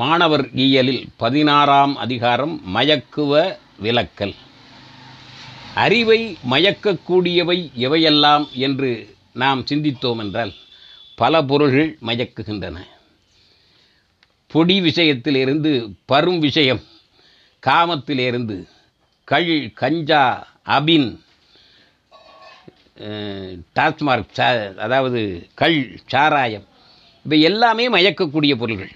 [0.00, 3.32] மாணவர் இயலில் பதினாறாம் அதிகாரம் மயக்குவ
[3.84, 4.32] விலக்கல்.
[5.82, 6.18] அறிவை
[6.52, 8.90] மயக்கக்கூடியவை எவையெல்லாம் என்று
[9.42, 10.52] நாம் சிந்தித்தோம் என்றால்
[11.20, 12.76] பல பொருள்கள் மயக்குகின்றன.
[14.52, 15.72] பொடி விஷயத்திலிருந்து
[16.12, 16.82] பரும் விஷயம்
[17.62, 18.56] காமத்திலிருந்து
[19.28, 19.52] கள்
[19.82, 20.24] கஞ்சா
[20.78, 21.08] அபின்
[23.78, 24.50] டாஸ்மார்க் சா
[24.86, 25.22] அதாவது
[25.62, 25.78] கள்
[26.12, 26.68] சாராயம்
[27.24, 28.92] இவை எல்லாமே மயக்கக்கூடிய பொருள்கள்.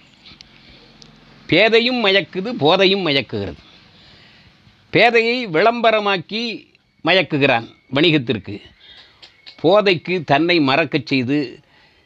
[1.51, 3.61] பேதையும் மயக்குது போதையும் மயக்குகிறது.
[4.93, 6.43] பேதையை விளம்பரமாக்கி
[7.05, 8.61] மயக்குகிறான் வணிகத்திற்கு.
[9.63, 11.59] போதைக்கு தன்னை மறக்கச் செய்து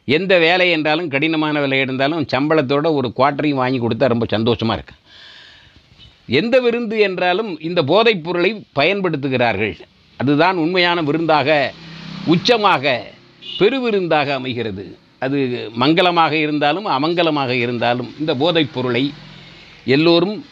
[0.05, 4.97] எந்த வேலை என்றாலும் கடினமான வேலை இருந்தாலும் சம்பளத்தோட ஒரு குவார்ட்டரையும் வாங்கி கொடுத்தா ரொம்ப சந்தோஷமாக இருக்கு.
[6.27, 9.75] எந்த விருந்து என்றாலும் இந்த போதைப் பொருளை பயன்படுத்துகிறார்கள்.
[10.17, 11.73] அதுதான் உண்மையான விருந்தாக
[12.27, 13.01] உச்சமாக
[13.59, 14.99] பெருவிருந்தாக அமைகிறது.
[15.19, 15.39] அது
[15.81, 19.13] மங்களமாக இருந்தாலும் அமங்கலமாக இருந்தாலும் இந்த போதைப் பொருளை
[19.85, 20.45] எல்லோரும்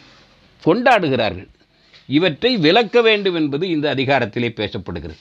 [0.65, 1.47] கொண்டாடுகிறார்கள்.
[2.07, 5.17] இவற்றை விளக்க வேண்டும் என்பது இந்த அதிகாரத்திலே பேசப்படுகிறது.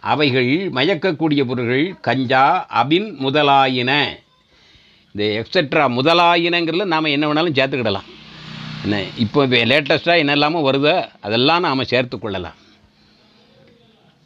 [0.00, 4.06] அவைகள் மயக்கக்கூடிய பொருள்கள் கஞ்சா அபின் முதலாயின.
[5.12, 8.08] இந்த எக்ஸெட்ரா முதலாயினங்கிறதுல நாம் என்ன வேணாலும் சேர்த்துக்கிடலாம்.
[8.82, 12.54] என்ன இப்போ லேட்டஸ்ட்டாக என்னெல்லாமோ வருதோ அதெல்லாம் நாம் சேர்த்து கொள்ளலாம்.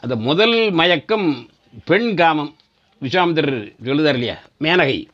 [0.00, 1.50] அந்த முதல் மயக்கம்
[1.84, 2.56] பெண் காமம்.
[3.00, 4.36] விஸ்வாமித்திரர் சொல்லுதார் இல்லையா?
[4.60, 5.06] மேனகை.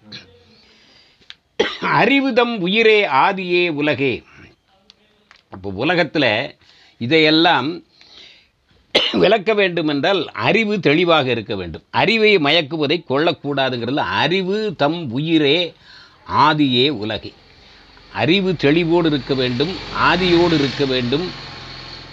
[1.80, 4.22] அறிவுதம் உயிரே ஆதியே உலகே.
[5.50, 6.54] அப்போ உலகத்தில்
[6.98, 7.82] இதையெல்லாம்
[9.12, 11.82] விளக்க வேண்டுமென்றால் அறிவு தெளிவாக இருக்க வேண்டும்.
[11.90, 15.72] அறிவை மயக்குவதை கொள்ளக்கூடாதுங்கிறது அறிவு தம் உயிரே
[16.32, 17.32] ஆதியே உலகே.
[18.12, 21.30] அறிவு தெளிவோடு இருக்க வேண்டும் ஆதியோடு இருக்க வேண்டும்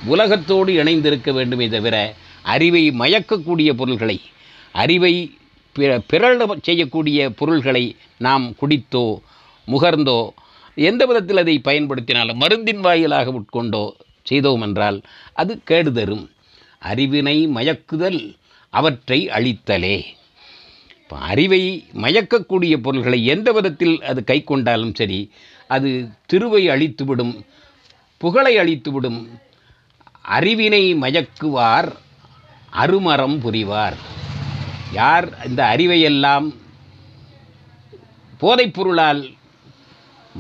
[0.05, 4.21] உலகத்தோடு இணைந்திருக்க வேண்டுமே தவிர அறிவை மயக்கக்கூடிய பொருள்களை
[4.71, 5.37] அறிவை
[5.73, 9.19] பிற- பிறழ செய்யக்கூடிய பொருள்களை நாம் குடித்தோ
[9.67, 10.19] முகர்ந்தோ
[10.75, 13.83] எந்த விதத்தில் அதை பயன்படுத்தினாலும் மருந்தின் வாயிலாக உட்கொண்டோ
[14.29, 14.97] செய்தோம் என்றால்
[15.33, 16.25] அது கேடு தரும்.
[16.91, 18.19] அறிவினை மயக்குதல்
[18.69, 19.97] அவற்றை அழித்தலே.
[21.01, 21.61] இப்போ அறிவை
[22.03, 25.19] மயக்கக்கூடிய பொருள்களை எந்த விதத்தில் அது கை கொண்டாலும் சரி
[25.75, 25.89] அது
[26.33, 27.33] திருவை அழித்துவிடும்
[28.21, 29.19] புகழை அழித்துவிடும்.
[30.37, 31.89] அறிவினை மயக்குவார்
[32.83, 33.97] அருமரம் புரிவார்.
[34.99, 36.47] யார் இந்த அறிவையெல்லாம்
[38.37, 39.21] போதைப் பொருளால்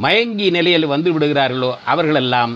[0.03, 2.53] மயங்கி நிலையில் வந்து விடுகிறார்களோ அவர்களெல்லாம்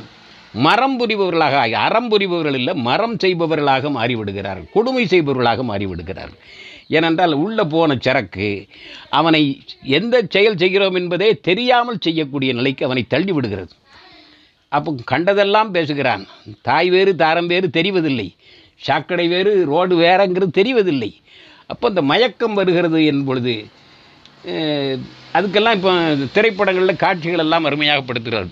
[0.66, 4.70] மரம் புரிபவர்களாக ஆகி அறம் புரிபவர்கள் இல்லை மரம் செய்பவர்களாக மாறிவிடுகிறார்கள்.
[4.74, 6.40] கொடுமை செய்பவர்களாக மாறிவிடுகிறார்கள்.
[6.88, 8.68] ஏனென்றால் உள்ளே போன சரக்கு
[9.10, 9.42] அவனை
[9.98, 13.74] எந்த செயல் செய்கிறோம் என்பதே தெரியாமல் செய்யக்கூடிய நிலைக்கு அவனை தள்ளி விடுகிறது.
[14.72, 16.24] அப்போ கண்டதெல்லாம் பேசுகிறான்.
[16.62, 18.28] தாய் வேறு தாரம் வேறு தெரிவதில்லை.
[18.88, 21.12] சாக்கடை வேறு ரோடு வேறங்கிறது தெரிவதில்லை.
[21.68, 23.56] அப்போ இந்த மயக்கம் வருகிறது என்பொழுது
[25.34, 25.92] அதுக்கெல்லாம் இப்போ
[26.34, 28.48] திரைப்படங்களில் காட்சிகள் எல்லாம் அருமையாகப்படுத்துகிறார்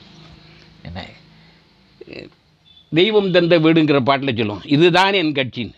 [0.84, 1.06] என்ன?
[2.12, 2.30] அஹ்,
[2.94, 4.62] தெய்வம் தந்த வீடுங்கிற பாட்டில் சொல்லுவோம்.
[4.66, 5.76] இதுதான் என் கட்சின்னு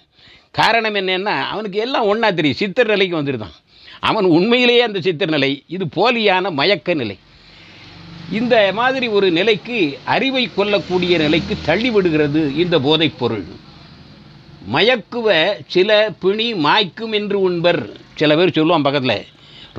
[0.52, 2.58] காரணம் என்னன்னா அவனுக்கு எல்லாம் ஒன்றா தெரியும்.
[2.58, 3.56] சித்தர் நிலைக்கு வந்துருதான்.
[4.00, 5.64] அவன் உண்மையிலேயே அந்த சித்தர் நிலை.
[5.68, 7.18] இது போலியான மயக்க நிலை.
[8.32, 13.46] இந்த மாதிரி ஒரு நிலைக்கு அறிவை கொல்லக்கூடிய நிலைக்கு தள்ளிவிடுகிறது இந்த போதைப் பொருள்.
[14.74, 15.28] மயக்குவ
[15.68, 17.90] சில பிணி மாய்க்கும் என்று உண்பர்.
[18.16, 19.26] சில பேர் சொல்லுவான் பக்கத்தில்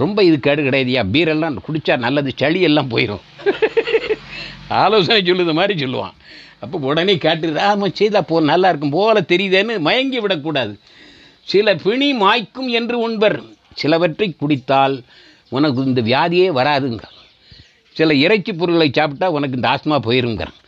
[0.03, 1.03] ரொம்ப இது கேடு கிடையாதுயா?
[1.15, 3.25] பீரெல்லாம் குடித்தா நல்லது சளி எல்லாம் போயிடும்
[4.81, 6.15] ஆலோசனை சொல்லுது மாதிரி சொல்லுவான்.
[6.65, 10.73] அப்போ உடனே கேட்டு ஆமாம் செய்தா போ நல்லா இருக்கும் போல தெரியுதேன்னு மயங்கி விடக்கூடாது.
[11.53, 13.39] சில பிணி மாய்க்கும் என்று உண்பர்.
[13.81, 14.97] சிலவற்றை குடித்தால்
[15.57, 17.05] உனக்கு இந்த வியாதியே வராதுங்க
[17.99, 20.59] சில இறைச்சி பொருட்களை சாப்பிட்டா உனக்கு இந்த ஆஸ்மா போயிருங்கிறான்.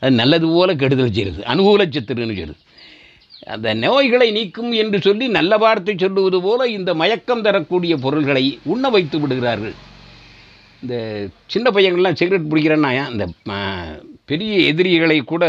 [0.00, 2.62] அது நல்லது போல கெடுதல் செய்யுது அனுகூல சத்துருன்னு சொல்லுது.
[3.52, 9.16] அந்த நோய்களை நீக்கும் என்று சொல்லி நல்ல வார்த்தை சொல்லுவது போல இந்த மயக்கம் தரக்கூடிய பொருள்களை உண்ண வைத்து
[9.20, 9.74] விடுகிறார்கள்.
[10.82, 10.94] இந்த
[11.52, 13.26] சின்ன பையங்கள்லாம் சிகரெட் பிடிக்கிறேன்னா இந்த
[14.30, 15.44] பெரிய எதிரிகளை கூட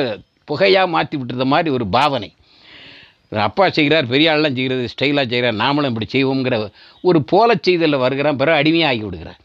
[0.45, 2.29] புகையாக மாற்றி விட்டுற மாதிரி ஒரு பாவனை.
[3.47, 6.55] அப்பா செய்கிறார் பெரிய ஆள்லாம் செய்கிறது ஸ்டைலாக செய்கிறார் நாமளும் இப்படி செய்வோங்கிற
[7.03, 9.41] ஒரு போல செய்தலில் வருகிறான் பிறகு அடிமையாகி விடுகிறார்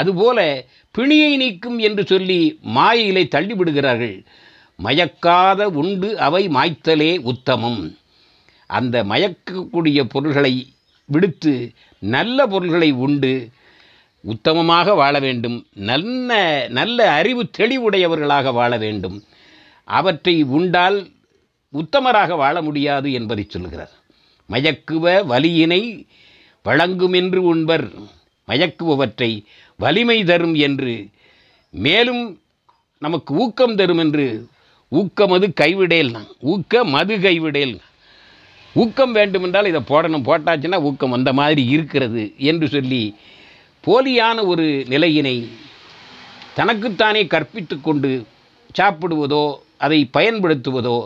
[0.00, 0.38] அதுபோல
[0.94, 2.38] பிணியை நீக்கும் என்று சொல்லி
[2.76, 4.16] மாயையிலே தள்ளி விடுகிறார்கள்
[4.78, 7.82] மயக்காத உண்டு அவை மாய்த்தலே உத்தமம்.
[8.66, 10.72] அந்த மயக்கக்கூடிய பொருள்களை
[11.08, 13.48] விடுத்து நல்ல பொருள்களை உண்டு
[14.24, 16.38] உத்தமமாக வாழ வேண்டும் நல்ல
[16.68, 19.16] நல்ல அறிவு தெளிவுடையவர்களாக வாழ வேண்டும்.
[19.84, 20.98] அவற்றை உண்டால்
[21.72, 23.92] உத்தமராக வாழ முடியாது என்பதை சொல்கிறார்.
[24.48, 26.06] மயக்குவ வலியினை
[26.64, 27.86] வழங்குமென்று உண்பர்
[28.48, 29.30] மயக்குபவற்றை
[29.76, 30.94] வலிமை தரும் என்று
[31.70, 32.38] மேலும்
[32.98, 34.26] நமக்கு ஊக்கம் தரும் என்று
[35.00, 37.74] ஊக்கமது கைவிடேல்னா ஊக்க மது கைவிடேல்.
[38.74, 40.26] ஊக்கம் வேண்டுமென்றால் இதை போடணும்.
[40.28, 43.02] போட்டாச்சுன்னா ஊக்கம் அந்த மாதிரி இருக்கிறது என்று சொல்லி
[43.84, 45.36] போலியான ஒரு நிலையினை
[46.58, 48.10] தனக்குத்தானே கற்பித்து கொண்டு
[48.78, 49.44] சாப்பிடுவதோ
[49.84, 50.98] அதை பயன்படுத்துவதோ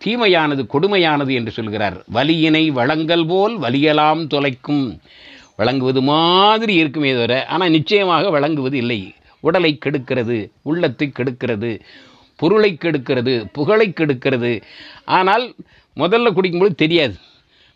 [0.00, 1.98] தீமையானது கொடுமையானது என்று சொல்கிறார்.
[2.16, 4.86] வலியினை வழங்கல் போல் வலியலாம் தொலைக்கும்.
[5.60, 9.00] வழங்குவது மாதிரி இருக்குமே தவிர ஆனால் நிச்சயமாக வழங்குவது இல்லை.
[9.48, 10.36] உடலை கெடுக்கிறது
[10.70, 11.70] உள்ளத்தை கெடுக்கிறது
[12.40, 14.52] பொருளை கெடுக்கிறது புகழை கெடுக்கிறது.
[15.18, 15.44] ஆனால்
[15.96, 17.16] முதல்ல குடிக்கும்போது தெரியாது.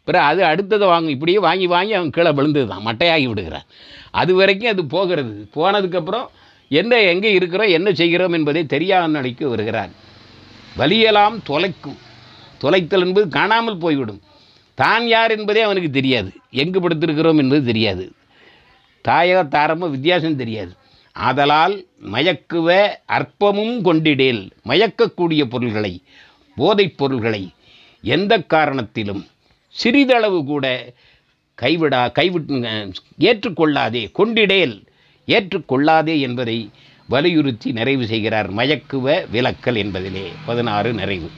[0.08, 1.14] பிறகு அது அடுத்ததை வாங்கும்.
[1.14, 3.66] இப்படியே வாங்கி வாங்கி அவன் கீழே விழுந்தது தான் மட்டையாகி விடுகிறான்.
[4.10, 5.34] அது வரைக்கும் அது போகிறது.
[5.56, 6.26] போனதுக்கப்புறம்
[6.70, 9.92] என்ன எங்கே இருக்கிறோம் என்ன செய்கிறோம் என்பதை தெரியாத நிலைக்கு வருகிறார்
[10.80, 11.98] வலியெல்லாம் தொலைக்கும்.
[12.62, 14.20] தொலைத்தல் என்பது காணாமல் போய்விடும்.
[14.78, 16.30] தான் யார் என்பதே அவனுக்கு தெரியாது.
[16.62, 18.04] எங்கு படுத்திருக்கிறோம் என்பது தெரியாது.
[19.04, 20.72] தாயக தாரமோ வித்தியாசம் தெரியாது.
[21.26, 21.74] ஆதலால்
[22.12, 22.68] மயக்குவ
[23.16, 24.42] அற்பமும் கொண்டிடேல்.
[24.68, 25.92] மயக்கக்கூடிய பொருள்களை
[26.56, 27.42] போதைப் பொருள்களை
[28.04, 29.22] எந்த காரணத்திலும்
[29.76, 30.66] சிறிதளவு கூட
[31.58, 32.56] கைவிடா கைவிட்டு
[33.28, 34.76] ஏற்றுக்கொள்ளாதே கொண்டிடேல்.
[35.28, 36.58] ஏற்றுக்கொள்ளாதே என்பதை
[37.08, 40.26] வலியுறுத்தி நிறைவு செய்கிறார் மயக்குவ விலக்கல் என்பதிலே.
[40.46, 41.28] பதினாறு நிறைவு.